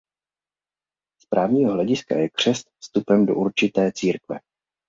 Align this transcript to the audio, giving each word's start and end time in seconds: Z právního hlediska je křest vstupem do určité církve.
Z 1.21 1.25
právního 1.25 1.71
hlediska 1.73 2.15
je 2.17 2.29
křest 2.29 2.69
vstupem 2.79 3.25
do 3.25 3.35
určité 3.35 3.91
církve. 3.91 4.39